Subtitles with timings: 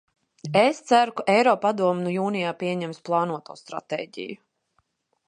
[0.61, 4.39] Es ceru, ka Eiropadome jūnijā pieņems plānoto stratēģiju.